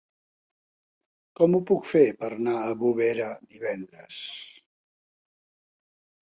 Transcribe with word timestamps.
Com 1.39 1.57
ho 1.57 1.59
puc 1.71 1.85
fer 1.89 2.01
per 2.21 2.29
anar 2.37 2.55
a 2.61 2.71
Bovera 2.79 3.29
divendres? 3.53 4.19